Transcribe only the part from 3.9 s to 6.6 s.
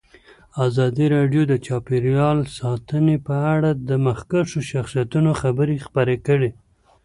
مخکښو شخصیتونو خبرې خپرې کړي.